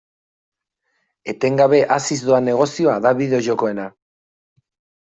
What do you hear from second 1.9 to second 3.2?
haziz doan negozioa da